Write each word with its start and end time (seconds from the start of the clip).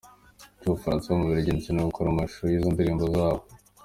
cy'Ubufaransa 0.59 1.07
,mu 1.13 1.21
Bubuligi 1.23 1.51
ndetse 1.55 1.71
no 1.71 1.87
gukora 1.89 2.07
amashusho 2.09 2.43
y'izo 2.47 2.69
ndirimbo 2.71 3.03
zabo. 3.15 3.41